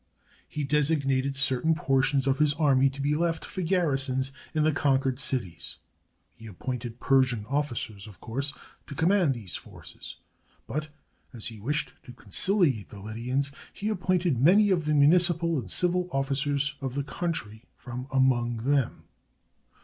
He 0.47 0.63
designated 0.63 1.35
certain 1.35 1.75
portions 1.75 2.25
of 2.25 2.39
his 2.39 2.55
army 2.55 2.89
to 2.89 3.01
be 3.01 3.13
left 3.13 3.45
for 3.45 3.61
garrisons 3.61 4.31
in 4.51 4.63
the 4.63 4.71
conquered 4.71 5.19
cities. 5.19 5.75
He 6.33 6.47
appointed 6.47 6.99
Persian 6.99 7.43
ofiicers, 7.43 8.07
of 8.07 8.19
course, 8.19 8.51
to 8.87 8.95
command 8.95 9.35
these 9.35 9.55
forces; 9.55 10.15
but, 10.65 10.87
as 11.33 11.45
he 11.45 11.59
wished 11.59 11.93
to 12.01 12.13
concihate 12.13 12.87
the 12.89 12.99
Lydians, 12.99 13.51
he 13.71 13.89
appointed 13.89 14.41
many 14.41 14.71
of 14.71 14.85
the 14.85 14.95
municipal 14.95 15.59
and 15.59 15.69
civil 15.69 16.09
officers 16.11 16.73
of 16.81 16.95
the 16.95 17.03
country 17.03 17.65
from 17.77 18.07
among 18.11 18.57
them. 18.65 19.03